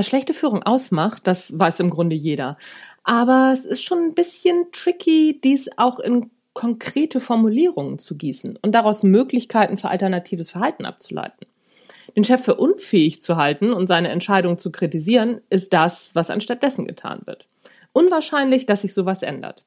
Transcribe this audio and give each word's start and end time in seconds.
Was 0.00 0.06
schlechte 0.06 0.32
Führung 0.32 0.62
ausmacht, 0.62 1.26
das 1.26 1.58
weiß 1.58 1.78
im 1.80 1.90
Grunde 1.90 2.16
jeder. 2.16 2.56
Aber 3.04 3.50
es 3.52 3.66
ist 3.66 3.82
schon 3.82 3.98
ein 3.98 4.14
bisschen 4.14 4.64
tricky, 4.72 5.38
dies 5.44 5.68
auch 5.76 5.98
in 5.98 6.30
konkrete 6.54 7.20
Formulierungen 7.20 7.98
zu 7.98 8.16
gießen 8.16 8.58
und 8.62 8.72
daraus 8.72 9.02
Möglichkeiten 9.02 9.76
für 9.76 9.90
alternatives 9.90 10.52
Verhalten 10.52 10.86
abzuleiten. 10.86 11.46
Den 12.16 12.24
Chef 12.24 12.42
für 12.42 12.54
unfähig 12.54 13.20
zu 13.20 13.36
halten 13.36 13.74
und 13.74 13.88
seine 13.88 14.08
Entscheidung 14.08 14.56
zu 14.56 14.72
kritisieren, 14.72 15.42
ist 15.50 15.74
das, 15.74 16.14
was 16.14 16.30
anstattdessen 16.30 16.86
getan 16.86 17.20
wird. 17.26 17.46
Unwahrscheinlich, 17.92 18.64
dass 18.64 18.80
sich 18.80 18.94
sowas 18.94 19.20
ändert. 19.20 19.66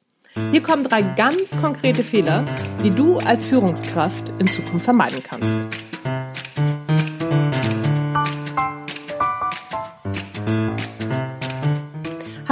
Hier 0.50 0.64
kommen 0.64 0.84
drei 0.84 1.04
ganz 1.04 1.56
konkrete 1.62 2.04
Fehler, 2.04 2.44
die 2.84 2.90
du 2.90 3.18
als 3.18 3.46
Führungskraft 3.46 4.30
in 4.40 4.48
Zukunft 4.48 4.86
vermeiden 4.86 5.22
kannst. 5.22 5.83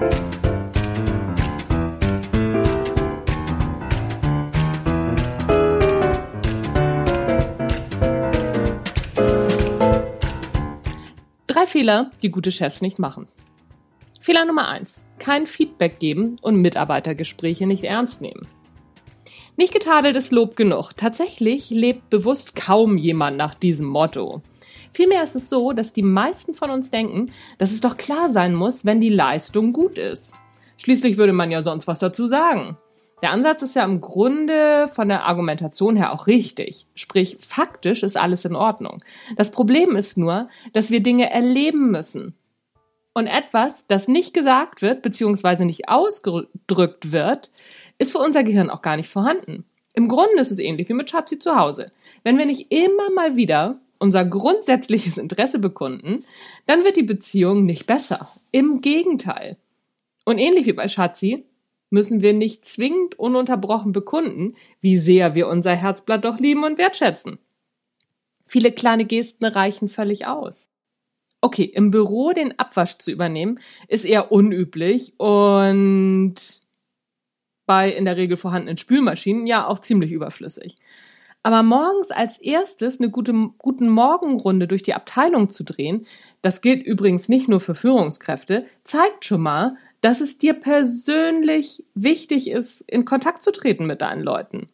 Drei 0.00 0.08
Fehler, 11.66 12.10
die 12.22 12.30
gute 12.30 12.50
Chefs 12.50 12.80
nicht 12.80 12.98
machen. 12.98 13.28
Fehler 14.22 14.46
Nummer 14.46 14.68
eins: 14.68 15.02
Kein 15.18 15.44
Feedback 15.44 15.98
geben 15.98 16.38
und 16.40 16.62
Mitarbeitergespräche 16.62 17.66
nicht 17.66 17.84
ernst 17.84 18.22
nehmen. 18.22 18.46
Nicht 19.58 19.74
getadeltes 19.74 20.30
Lob 20.30 20.56
genug. 20.56 20.92
Tatsächlich 20.96 21.68
lebt 21.68 22.08
bewusst 22.08 22.56
kaum 22.56 22.96
jemand 22.96 23.36
nach 23.36 23.54
diesem 23.54 23.88
Motto. 23.88 24.40
Vielmehr 24.92 25.22
ist 25.22 25.36
es 25.36 25.48
so, 25.48 25.72
dass 25.72 25.92
die 25.92 26.02
meisten 26.02 26.54
von 26.54 26.70
uns 26.70 26.90
denken, 26.90 27.30
dass 27.58 27.72
es 27.72 27.80
doch 27.80 27.96
klar 27.96 28.32
sein 28.32 28.54
muss, 28.54 28.84
wenn 28.84 29.00
die 29.00 29.08
Leistung 29.08 29.72
gut 29.72 29.98
ist. 29.98 30.34
Schließlich 30.78 31.16
würde 31.16 31.32
man 31.32 31.50
ja 31.50 31.62
sonst 31.62 31.86
was 31.86 31.98
dazu 31.98 32.26
sagen. 32.26 32.76
Der 33.22 33.32
Ansatz 33.32 33.60
ist 33.62 33.76
ja 33.76 33.84
im 33.84 34.00
Grunde 34.00 34.88
von 34.88 35.08
der 35.08 35.24
Argumentation 35.24 35.96
her 35.96 36.12
auch 36.12 36.26
richtig. 36.26 36.86
Sprich, 36.94 37.36
faktisch 37.38 38.02
ist 38.02 38.16
alles 38.16 38.44
in 38.46 38.56
Ordnung. 38.56 39.04
Das 39.36 39.50
Problem 39.50 39.94
ist 39.94 40.16
nur, 40.16 40.48
dass 40.72 40.90
wir 40.90 41.02
Dinge 41.02 41.30
erleben 41.30 41.90
müssen. 41.90 42.34
Und 43.12 43.26
etwas, 43.26 43.86
das 43.88 44.08
nicht 44.08 44.32
gesagt 44.32 44.82
wird, 44.82 45.02
beziehungsweise 45.02 45.64
nicht 45.64 45.88
ausgedrückt 45.88 47.12
wird, 47.12 47.50
ist 47.98 48.12
für 48.12 48.18
unser 48.18 48.42
Gehirn 48.42 48.70
auch 48.70 48.82
gar 48.82 48.96
nicht 48.96 49.08
vorhanden. 49.08 49.64
Im 49.92 50.08
Grunde 50.08 50.40
ist 50.40 50.52
es 50.52 50.58
ähnlich 50.60 50.88
wie 50.88 50.94
mit 50.94 51.10
Schatzi 51.10 51.38
zu 51.38 51.56
Hause. 51.56 51.90
Wenn 52.22 52.38
wir 52.38 52.46
nicht 52.46 52.72
immer 52.72 53.10
mal 53.14 53.36
wieder 53.36 53.80
unser 54.00 54.24
grundsätzliches 54.24 55.18
Interesse 55.18 55.60
bekunden, 55.60 56.20
dann 56.66 56.82
wird 56.82 56.96
die 56.96 57.04
Beziehung 57.04 57.64
nicht 57.64 57.86
besser. 57.86 58.30
Im 58.50 58.80
Gegenteil. 58.80 59.56
Und 60.24 60.38
ähnlich 60.38 60.66
wie 60.66 60.72
bei 60.72 60.88
Schatzi 60.88 61.44
müssen 61.90 62.22
wir 62.22 62.32
nicht 62.32 62.64
zwingend 62.64 63.18
ununterbrochen 63.18 63.92
bekunden, 63.92 64.54
wie 64.80 64.96
sehr 64.96 65.34
wir 65.34 65.48
unser 65.48 65.76
Herzblatt 65.76 66.24
doch 66.24 66.38
lieben 66.38 66.64
und 66.64 66.78
wertschätzen. 66.78 67.38
Viele 68.46 68.72
kleine 68.72 69.04
Gesten 69.04 69.44
reichen 69.44 69.88
völlig 69.88 70.26
aus. 70.26 70.68
Okay, 71.42 71.64
im 71.64 71.90
Büro 71.90 72.32
den 72.32 72.58
Abwasch 72.58 72.98
zu 72.98 73.10
übernehmen, 73.10 73.60
ist 73.88 74.04
eher 74.04 74.32
unüblich 74.32 75.14
und 75.18 76.34
bei 77.66 77.90
in 77.92 78.04
der 78.04 78.16
Regel 78.16 78.36
vorhandenen 78.36 78.76
Spülmaschinen 78.76 79.46
ja 79.46 79.66
auch 79.66 79.78
ziemlich 79.78 80.10
überflüssig. 80.12 80.76
Aber 81.42 81.62
morgens 81.62 82.10
als 82.10 82.36
erstes 82.38 83.00
eine 83.00 83.10
gute 83.10 83.32
guten 83.56 83.88
Morgenrunde 83.88 84.68
durch 84.68 84.82
die 84.82 84.94
Abteilung 84.94 85.48
zu 85.48 85.64
drehen, 85.64 86.06
das 86.42 86.60
gilt 86.60 86.84
übrigens 86.84 87.28
nicht 87.28 87.48
nur 87.48 87.60
für 87.60 87.74
Führungskräfte, 87.74 88.66
zeigt 88.84 89.24
schon 89.24 89.40
mal, 89.40 89.76
dass 90.02 90.20
es 90.20 90.36
dir 90.36 90.54
persönlich 90.54 91.84
wichtig 91.94 92.50
ist, 92.50 92.82
in 92.82 93.04
Kontakt 93.04 93.42
zu 93.42 93.52
treten 93.52 93.86
mit 93.86 94.02
deinen 94.02 94.22
Leuten. 94.22 94.66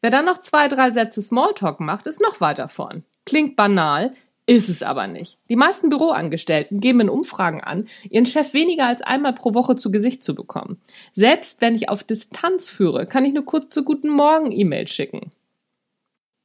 Wer 0.00 0.10
dann 0.10 0.24
noch 0.24 0.38
zwei, 0.38 0.66
drei 0.66 0.90
Sätze 0.90 1.20
Smalltalk 1.20 1.78
macht, 1.78 2.06
ist 2.06 2.20
noch 2.20 2.40
weiter 2.40 2.68
vorn. 2.68 3.04
Klingt 3.24 3.54
banal, 3.54 4.12
ist 4.46 4.68
es 4.68 4.82
aber 4.82 5.06
nicht. 5.06 5.38
Die 5.48 5.56
meisten 5.56 5.90
Büroangestellten 5.90 6.80
geben 6.80 7.00
in 7.00 7.08
Umfragen 7.08 7.62
an, 7.62 7.86
ihren 8.10 8.26
Chef 8.26 8.54
weniger 8.54 8.86
als 8.86 9.02
einmal 9.02 9.34
pro 9.34 9.54
Woche 9.54 9.76
zu 9.76 9.92
Gesicht 9.92 10.24
zu 10.24 10.34
bekommen. 10.34 10.80
Selbst 11.14 11.60
wenn 11.60 11.74
ich 11.74 11.88
auf 11.88 12.02
Distanz 12.02 12.68
führe, 12.68 13.06
kann 13.06 13.24
ich 13.24 13.30
eine 13.30 13.42
kurze 13.42 13.84
Guten 13.84 14.08
Morgen 14.08 14.50
E-Mail 14.50 14.88
schicken. 14.88 15.30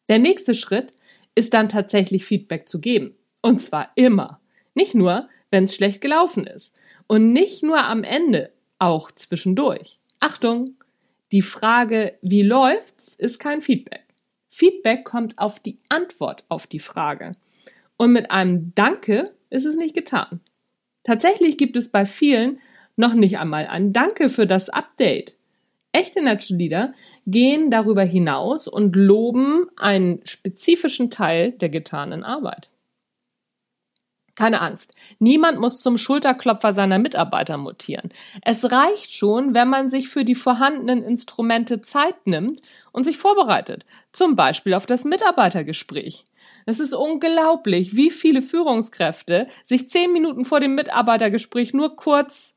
Der 0.09 0.19
nächste 0.19 0.53
Schritt 0.53 0.93
ist 1.35 1.53
dann 1.53 1.69
tatsächlich 1.69 2.25
Feedback 2.25 2.67
zu 2.67 2.79
geben. 2.79 3.15
Und 3.41 3.59
zwar 3.59 3.91
immer. 3.95 4.41
Nicht 4.73 4.95
nur, 4.95 5.29
wenn 5.51 5.63
es 5.63 5.75
schlecht 5.75 6.01
gelaufen 6.01 6.47
ist. 6.47 6.75
Und 7.07 7.31
nicht 7.33 7.63
nur 7.63 7.83
am 7.83 8.03
Ende, 8.03 8.51
auch 8.79 9.11
zwischendurch. 9.11 9.99
Achtung! 10.19 10.75
Die 11.31 11.41
Frage, 11.41 12.17
wie 12.21 12.41
läuft's, 12.41 13.15
ist 13.15 13.39
kein 13.39 13.61
Feedback. 13.61 14.05
Feedback 14.49 15.03
kommt 15.03 15.37
auf 15.37 15.59
die 15.59 15.79
Antwort 15.89 16.45
auf 16.47 16.67
die 16.67 16.79
Frage. 16.79 17.33
Und 17.97 18.13
mit 18.13 18.31
einem 18.31 18.73
Danke 18.75 19.33
ist 19.49 19.65
es 19.65 19.75
nicht 19.75 19.93
getan. 19.93 20.39
Tatsächlich 21.03 21.57
gibt 21.57 21.77
es 21.77 21.89
bei 21.89 22.05
vielen 22.05 22.59
noch 22.95 23.13
nicht 23.13 23.37
einmal 23.37 23.67
ein 23.67 23.93
Danke 23.93 24.29
für 24.29 24.47
das 24.47 24.69
Update. 24.69 25.35
Echte 25.91 26.21
Natural 26.21 26.57
Leader 26.57 26.93
gehen 27.27 27.69
darüber 27.69 28.03
hinaus 28.03 28.67
und 28.67 28.95
loben 28.95 29.67
einen 29.77 30.21
spezifischen 30.25 31.11
Teil 31.11 31.51
der 31.51 31.69
getanen 31.69 32.23
Arbeit. 32.23 32.69
Keine 34.33 34.61
Angst. 34.61 34.93
Niemand 35.17 35.59
muss 35.59 35.81
zum 35.81 35.97
Schulterklopfer 35.97 36.73
seiner 36.73 36.99
Mitarbeiter 36.99 37.57
mutieren. 37.57 38.09
Es 38.43 38.71
reicht 38.71 39.11
schon, 39.11 39.55
wenn 39.55 39.67
man 39.67 39.89
sich 39.89 40.09
für 40.09 40.23
die 40.23 40.35
vorhandenen 40.35 41.03
Instrumente 41.03 41.81
Zeit 41.81 42.27
nimmt 42.27 42.61
und 42.91 43.03
sich 43.03 43.17
vorbereitet. 43.17 43.85
Zum 44.13 44.35
Beispiel 44.35 44.75
auf 44.75 44.85
das 44.85 45.05
Mitarbeitergespräch. 45.05 46.23
Es 46.67 46.79
ist 46.79 46.93
unglaublich, 46.93 47.95
wie 47.95 48.11
viele 48.11 48.43
Führungskräfte 48.43 49.47
sich 49.65 49.89
zehn 49.89 50.13
Minuten 50.13 50.45
vor 50.45 50.59
dem 50.59 50.75
Mitarbeitergespräch 50.75 51.73
nur 51.73 51.95
kurz 51.95 52.53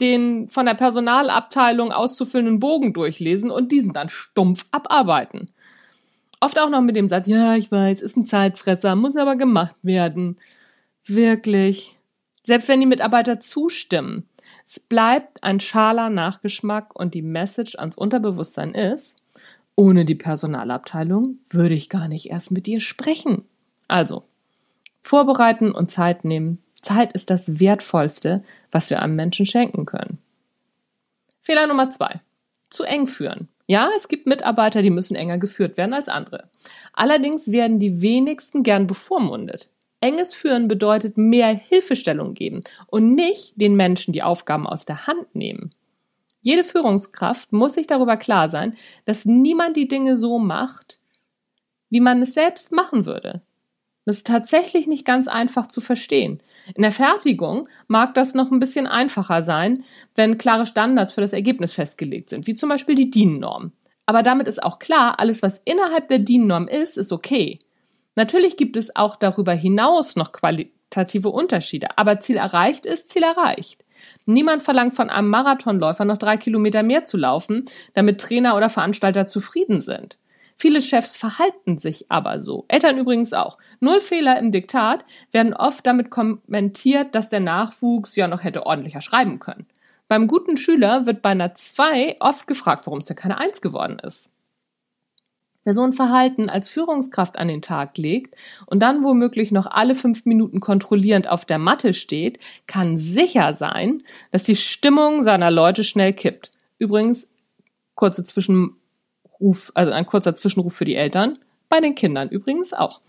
den 0.00 0.48
von 0.48 0.66
der 0.66 0.74
Personalabteilung 0.74 1.92
auszufüllenden 1.92 2.60
Bogen 2.60 2.92
durchlesen 2.92 3.50
und 3.50 3.70
diesen 3.70 3.92
dann 3.92 4.08
stumpf 4.08 4.66
abarbeiten. 4.70 5.50
Oft 6.40 6.58
auch 6.58 6.68
noch 6.68 6.82
mit 6.82 6.96
dem 6.96 7.08
Satz, 7.08 7.28
ja, 7.28 7.54
ich 7.56 7.70
weiß, 7.70 8.02
ist 8.02 8.16
ein 8.16 8.26
Zeitfresser, 8.26 8.96
muss 8.96 9.16
aber 9.16 9.36
gemacht 9.36 9.76
werden. 9.82 10.36
Wirklich. 11.06 11.96
Selbst 12.42 12.68
wenn 12.68 12.80
die 12.80 12.86
Mitarbeiter 12.86 13.40
zustimmen, 13.40 14.28
es 14.66 14.80
bleibt 14.80 15.42
ein 15.42 15.60
schaler 15.60 16.10
Nachgeschmack 16.10 16.98
und 16.98 17.14
die 17.14 17.22
Message 17.22 17.76
ans 17.78 17.96
Unterbewusstsein 17.96 18.74
ist, 18.74 19.16
ohne 19.76 20.04
die 20.04 20.14
Personalabteilung 20.14 21.38
würde 21.48 21.74
ich 21.74 21.88
gar 21.88 22.08
nicht 22.08 22.30
erst 22.30 22.50
mit 22.50 22.66
dir 22.66 22.80
sprechen. 22.80 23.44
Also, 23.88 24.24
vorbereiten 25.00 25.72
und 25.72 25.90
Zeit 25.90 26.24
nehmen. 26.24 26.63
Zeit 26.84 27.12
ist 27.12 27.30
das 27.30 27.58
Wertvollste, 27.58 28.44
was 28.70 28.90
wir 28.90 29.02
einem 29.02 29.16
Menschen 29.16 29.46
schenken 29.46 29.86
können. 29.86 30.18
Fehler 31.42 31.66
Nummer 31.66 31.90
zwei. 31.90 32.20
Zu 32.70 32.84
eng 32.84 33.06
führen. 33.06 33.48
Ja, 33.66 33.90
es 33.96 34.08
gibt 34.08 34.26
Mitarbeiter, 34.26 34.82
die 34.82 34.90
müssen 34.90 35.16
enger 35.16 35.38
geführt 35.38 35.76
werden 35.76 35.94
als 35.94 36.08
andere. 36.08 36.50
Allerdings 36.92 37.50
werden 37.50 37.78
die 37.78 38.02
wenigsten 38.02 38.62
gern 38.62 38.86
bevormundet. 38.86 39.70
Enges 40.00 40.34
Führen 40.34 40.68
bedeutet 40.68 41.16
mehr 41.16 41.48
Hilfestellung 41.48 42.34
geben 42.34 42.60
und 42.88 43.14
nicht 43.14 43.58
den 43.58 43.74
Menschen 43.74 44.12
die 44.12 44.22
Aufgaben 44.22 44.66
aus 44.66 44.84
der 44.84 45.06
Hand 45.06 45.34
nehmen. 45.34 45.70
Jede 46.42 46.62
Führungskraft 46.62 47.52
muss 47.54 47.72
sich 47.72 47.86
darüber 47.86 48.18
klar 48.18 48.50
sein, 48.50 48.76
dass 49.06 49.24
niemand 49.24 49.78
die 49.78 49.88
Dinge 49.88 50.18
so 50.18 50.38
macht, 50.38 51.00
wie 51.88 52.00
man 52.00 52.20
es 52.20 52.34
selbst 52.34 52.70
machen 52.70 53.06
würde. 53.06 53.40
Das 54.06 54.18
ist 54.18 54.26
tatsächlich 54.26 54.86
nicht 54.86 55.06
ganz 55.06 55.28
einfach 55.28 55.66
zu 55.66 55.80
verstehen. 55.80 56.42
In 56.74 56.82
der 56.82 56.92
Fertigung 56.92 57.68
mag 57.86 58.14
das 58.14 58.34
noch 58.34 58.50
ein 58.50 58.58
bisschen 58.58 58.86
einfacher 58.86 59.42
sein, 59.42 59.84
wenn 60.14 60.38
klare 60.38 60.66
Standards 60.66 61.12
für 61.12 61.22
das 61.22 61.32
Ergebnis 61.32 61.72
festgelegt 61.72 62.28
sind, 62.28 62.46
wie 62.46 62.54
zum 62.54 62.68
Beispiel 62.68 62.94
die 62.94 63.10
DIN-Norm. 63.10 63.72
Aber 64.06 64.22
damit 64.22 64.48
ist 64.48 64.62
auch 64.62 64.78
klar, 64.78 65.18
alles, 65.18 65.42
was 65.42 65.62
innerhalb 65.64 66.08
der 66.08 66.18
DIN-Norm 66.18 66.68
ist, 66.68 66.98
ist 66.98 67.12
okay. 67.12 67.58
Natürlich 68.16 68.56
gibt 68.56 68.76
es 68.76 68.94
auch 68.94 69.16
darüber 69.16 69.52
hinaus 69.52 70.16
noch 70.16 70.32
qualitative 70.32 71.30
Unterschiede, 71.30 71.98
aber 71.98 72.20
Ziel 72.20 72.36
erreicht 72.36 72.86
ist 72.86 73.10
Ziel 73.10 73.22
erreicht. 73.22 73.84
Niemand 74.26 74.62
verlangt 74.62 74.94
von 74.94 75.08
einem 75.08 75.28
Marathonläufer 75.28 76.04
noch 76.04 76.18
drei 76.18 76.36
Kilometer 76.36 76.82
mehr 76.82 77.04
zu 77.04 77.16
laufen, 77.16 77.64
damit 77.94 78.20
Trainer 78.20 78.56
oder 78.56 78.68
Veranstalter 78.68 79.26
zufrieden 79.26 79.80
sind. 79.80 80.18
Viele 80.56 80.80
Chefs 80.80 81.16
verhalten 81.16 81.78
sich 81.78 82.10
aber 82.10 82.40
so. 82.40 82.64
Eltern 82.68 82.98
übrigens 82.98 83.32
auch. 83.32 83.58
Null 83.80 84.00
Fehler 84.00 84.38
im 84.38 84.50
Diktat 84.50 85.04
werden 85.32 85.54
oft 85.54 85.86
damit 85.86 86.10
kommentiert, 86.10 87.14
dass 87.14 87.28
der 87.28 87.40
Nachwuchs 87.40 88.16
ja 88.16 88.28
noch 88.28 88.44
hätte 88.44 88.66
ordentlicher 88.66 89.00
schreiben 89.00 89.40
können. 89.40 89.66
Beim 90.08 90.28
guten 90.28 90.56
Schüler 90.56 91.06
wird 91.06 91.22
bei 91.22 91.30
einer 91.30 91.54
2 91.54 92.16
oft 92.20 92.46
gefragt, 92.46 92.86
warum 92.86 93.00
es 93.00 93.06
denn 93.06 93.16
keine 93.16 93.38
1 93.38 93.60
geworden 93.62 93.98
ist. 93.98 94.30
Wer 95.64 95.72
so 95.72 95.82
ein 95.82 95.94
Verhalten 95.94 96.50
als 96.50 96.68
Führungskraft 96.68 97.38
an 97.38 97.48
den 97.48 97.62
Tag 97.62 97.96
legt 97.96 98.36
und 98.66 98.80
dann 98.80 99.02
womöglich 99.02 99.50
noch 99.50 99.66
alle 99.66 99.94
fünf 99.94 100.26
Minuten 100.26 100.60
kontrollierend 100.60 101.26
auf 101.26 101.46
der 101.46 101.58
Matte 101.58 101.94
steht, 101.94 102.38
kann 102.66 102.98
sicher 102.98 103.54
sein, 103.54 104.02
dass 104.30 104.42
die 104.42 104.56
Stimmung 104.56 105.24
seiner 105.24 105.50
Leute 105.50 105.82
schnell 105.82 106.12
kippt. 106.12 106.50
Übrigens, 106.78 107.28
kurze 107.94 108.24
Zwischenruf, 109.38 109.72
also 109.74 109.92
ein 109.92 110.06
kurzer 110.06 110.34
Zwischenruf 110.34 110.74
für 110.74 110.84
die 110.84 110.96
Eltern, 110.96 111.38
bei 111.68 111.80
den 111.80 111.94
Kindern 111.94 112.28
übrigens 112.28 112.72
auch. 112.72 113.00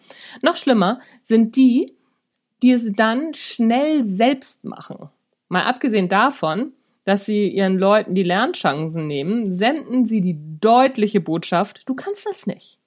Noch 0.42 0.56
schlimmer 0.56 1.00
sind 1.24 1.56
die, 1.56 1.94
die 2.62 2.72
es 2.72 2.92
dann 2.94 3.34
schnell 3.34 4.06
selbst 4.06 4.64
machen. 4.64 5.10
Mal 5.50 5.64
abgesehen 5.64 6.10
davon, 6.10 6.74
dass 7.04 7.26
sie 7.26 7.48
ihren 7.50 7.78
Leuten 7.78 8.16
die 8.16 8.24
Lernchancen 8.24 9.06
nehmen, 9.06 9.54
senden 9.54 10.06
sie 10.06 10.22
die 10.22 10.40
deutliche 10.60 11.22
Botschaft, 11.22 11.88
du 11.88 11.94
kannst 11.94 12.26
das 12.26 12.48
nicht. 12.48 12.80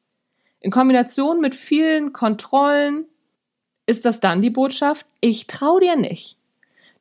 In 0.60 0.72
Kombination 0.72 1.40
mit 1.40 1.54
vielen 1.54 2.12
Kontrollen 2.12 3.06
ist 3.86 4.04
das 4.04 4.18
dann 4.18 4.42
die 4.42 4.50
Botschaft, 4.50 5.06
ich 5.20 5.46
trau 5.46 5.78
dir 5.78 5.96
nicht. 5.96 6.36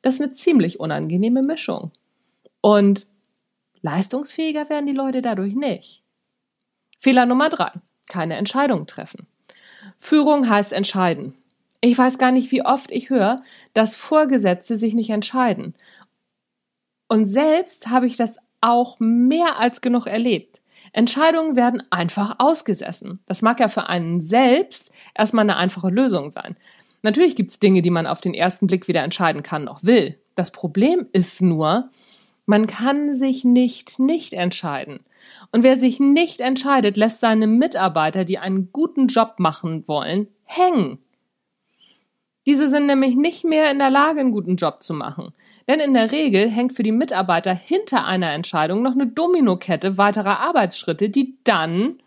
Das 0.00 0.14
ist 0.14 0.20
eine 0.20 0.32
ziemlich 0.32 0.78
unangenehme 0.78 1.42
Mischung. 1.42 1.90
Und 2.60 3.08
leistungsfähiger 3.82 4.68
werden 4.68 4.86
die 4.86 4.92
Leute 4.92 5.20
dadurch 5.20 5.54
nicht. 5.54 6.04
Fehler 6.98 7.26
Nummer 7.26 7.48
drei. 7.48 7.70
Keine 8.08 8.36
Entscheidung 8.36 8.86
treffen. 8.86 9.26
Führung 9.98 10.48
heißt 10.48 10.72
entscheiden. 10.72 11.34
Ich 11.80 11.96
weiß 11.96 12.18
gar 12.18 12.32
nicht, 12.32 12.50
wie 12.50 12.64
oft 12.64 12.90
ich 12.90 13.10
höre, 13.10 13.40
dass 13.72 13.96
Vorgesetzte 13.96 14.76
sich 14.76 14.94
nicht 14.94 15.10
entscheiden. 15.10 15.74
Und 17.08 17.26
selbst 17.26 17.88
habe 17.88 18.06
ich 18.06 18.16
das 18.16 18.36
auch 18.60 18.98
mehr 18.98 19.58
als 19.58 19.80
genug 19.80 20.06
erlebt. 20.06 20.60
Entscheidungen 20.92 21.54
werden 21.54 21.82
einfach 21.90 22.36
ausgesessen. 22.38 23.20
Das 23.26 23.42
mag 23.42 23.60
ja 23.60 23.68
für 23.68 23.88
einen 23.88 24.20
selbst 24.20 24.90
erstmal 25.14 25.44
eine 25.44 25.56
einfache 25.56 25.90
Lösung 25.90 26.30
sein. 26.30 26.56
Natürlich 27.02 27.36
gibt 27.36 27.52
es 27.52 27.60
Dinge, 27.60 27.82
die 27.82 27.90
man 27.90 28.06
auf 28.06 28.20
den 28.20 28.34
ersten 28.34 28.66
Blick 28.66 28.88
wieder 28.88 29.04
entscheiden 29.04 29.42
kann, 29.42 29.64
noch 29.64 29.84
will. 29.84 30.18
Das 30.34 30.50
Problem 30.50 31.06
ist 31.12 31.40
nur, 31.40 31.90
man 32.46 32.66
kann 32.66 33.14
sich 33.14 33.44
nicht 33.44 33.98
nicht 33.98 34.32
entscheiden. 34.32 35.00
Und 35.52 35.62
wer 35.62 35.78
sich 35.78 36.00
nicht 36.00 36.40
entscheidet, 36.40 36.96
lässt 36.96 37.20
seine 37.20 37.46
Mitarbeiter, 37.46 38.24
die 38.24 38.38
einen 38.38 38.72
guten 38.72 39.06
Job 39.08 39.34
machen 39.38 39.86
wollen, 39.88 40.28
hängen. 40.44 40.98
Diese 42.46 42.70
sind 42.70 42.86
nämlich 42.86 43.14
nicht 43.14 43.44
mehr 43.44 43.70
in 43.70 43.78
der 43.78 43.90
Lage, 43.90 44.20
einen 44.20 44.32
guten 44.32 44.56
Job 44.56 44.82
zu 44.82 44.94
machen. 44.94 45.34
Denn 45.68 45.80
in 45.80 45.92
der 45.92 46.12
Regel 46.12 46.48
hängt 46.50 46.72
für 46.72 46.82
die 46.82 46.92
Mitarbeiter 46.92 47.52
hinter 47.52 48.06
einer 48.06 48.32
Entscheidung 48.32 48.82
noch 48.82 48.92
eine 48.92 49.06
Dominokette 49.06 49.98
weiterer 49.98 50.40
Arbeitsschritte, 50.40 51.10
die 51.10 51.36
dann 51.44 52.00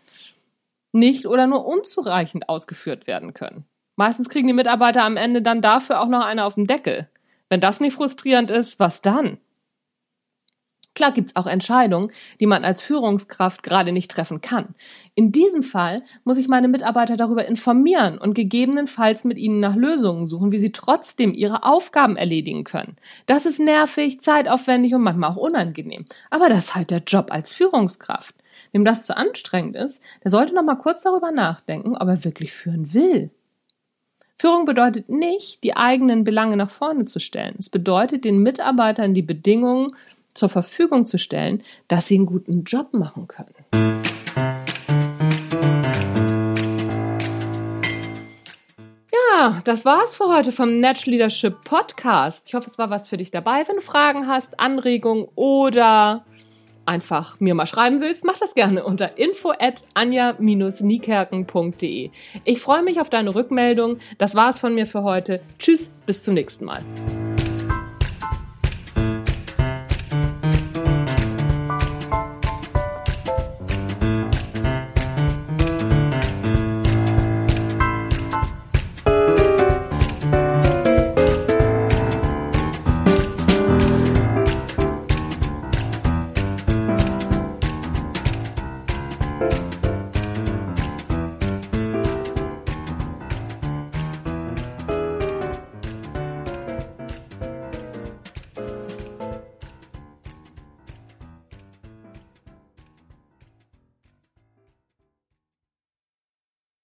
nicht 0.90 1.26
oder 1.26 1.46
nur 1.46 1.64
unzureichend 1.64 2.48
ausgeführt 2.48 3.06
werden 3.06 3.34
können. 3.34 3.64
Meistens 3.96 4.28
kriegen 4.28 4.48
die 4.48 4.52
Mitarbeiter 4.52 5.04
am 5.04 5.16
Ende 5.16 5.42
dann 5.42 5.62
dafür 5.62 6.00
auch 6.00 6.08
noch 6.08 6.24
eine 6.24 6.44
auf 6.44 6.56
den 6.56 6.64
Deckel. 6.64 7.08
Wenn 7.48 7.60
das 7.60 7.80
nicht 7.80 7.94
frustrierend 7.94 8.50
ist, 8.50 8.80
was 8.80 9.00
dann? 9.00 9.38
Klar 10.94 11.12
gibt's 11.12 11.36
auch 11.36 11.46
Entscheidungen, 11.46 12.10
die 12.38 12.46
man 12.46 12.64
als 12.64 12.82
Führungskraft 12.82 13.62
gerade 13.62 13.92
nicht 13.92 14.10
treffen 14.10 14.42
kann. 14.42 14.74
In 15.14 15.32
diesem 15.32 15.62
Fall 15.62 16.02
muss 16.24 16.36
ich 16.36 16.48
meine 16.48 16.68
Mitarbeiter 16.68 17.16
darüber 17.16 17.46
informieren 17.46 18.18
und 18.18 18.34
gegebenenfalls 18.34 19.24
mit 19.24 19.38
ihnen 19.38 19.60
nach 19.60 19.74
Lösungen 19.74 20.26
suchen, 20.26 20.52
wie 20.52 20.58
sie 20.58 20.72
trotzdem 20.72 21.32
ihre 21.32 21.64
Aufgaben 21.64 22.16
erledigen 22.16 22.64
können. 22.64 22.96
Das 23.26 23.46
ist 23.46 23.58
nervig, 23.58 24.20
zeitaufwendig 24.20 24.94
und 24.94 25.02
manchmal 25.02 25.30
auch 25.30 25.36
unangenehm. 25.36 26.04
Aber 26.30 26.50
das 26.50 26.58
ist 26.58 26.74
halt 26.74 26.90
der 26.90 27.02
Job 27.06 27.32
als 27.32 27.54
Führungskraft. 27.54 28.34
Wem 28.72 28.84
das 28.84 29.06
zu 29.06 29.16
anstrengend 29.16 29.76
ist, 29.76 30.02
der 30.22 30.30
sollte 30.30 30.54
noch 30.54 30.62
mal 30.62 30.76
kurz 30.76 31.02
darüber 31.02 31.30
nachdenken, 31.30 31.96
ob 31.96 32.08
er 32.08 32.24
wirklich 32.24 32.52
führen 32.52 32.92
will. 32.92 33.30
Führung 34.38 34.64
bedeutet 34.64 35.08
nicht, 35.08 35.62
die 35.62 35.76
eigenen 35.76 36.24
Belange 36.24 36.56
nach 36.56 36.70
vorne 36.70 37.04
zu 37.04 37.20
stellen. 37.20 37.54
Es 37.58 37.70
bedeutet, 37.70 38.24
den 38.24 38.42
Mitarbeitern 38.42 39.14
die 39.14 39.22
Bedingungen 39.22 39.94
zur 40.34 40.48
Verfügung 40.48 41.04
zu 41.04 41.18
stellen, 41.18 41.62
dass 41.88 42.08
sie 42.08 42.16
einen 42.16 42.26
guten 42.26 42.64
Job 42.64 42.94
machen 42.94 43.28
können. 43.28 43.54
Ja, 49.12 49.60
das 49.64 49.84
war's 49.84 50.16
für 50.16 50.26
heute 50.26 50.52
vom 50.52 50.80
Natural 50.80 51.12
Leadership 51.12 51.64
Podcast. 51.64 52.48
Ich 52.48 52.54
hoffe, 52.54 52.70
es 52.70 52.78
war 52.78 52.90
was 52.90 53.08
für 53.08 53.16
dich 53.16 53.30
dabei. 53.30 53.66
Wenn 53.66 53.76
du 53.76 53.82
Fragen 53.82 54.28
hast, 54.28 54.60
Anregungen 54.60 55.26
oder 55.34 56.24
einfach 56.86 57.40
mir 57.40 57.54
mal 57.54 57.66
schreiben 57.66 58.00
willst, 58.00 58.24
mach 58.24 58.38
das 58.38 58.54
gerne 58.54 58.84
unter 58.84 59.18
info 59.18 59.52
at 59.58 59.82
anja-niekerken.de. 59.94 62.10
Ich 62.44 62.60
freue 62.60 62.82
mich 62.82 63.00
auf 63.00 63.10
deine 63.10 63.34
Rückmeldung. 63.34 63.98
Das 64.18 64.34
war's 64.34 64.58
von 64.58 64.74
mir 64.74 64.86
für 64.86 65.02
heute. 65.02 65.40
Tschüss, 65.58 65.90
bis 66.06 66.24
zum 66.24 66.32
nächsten 66.34 66.64
Mal. 66.64 66.82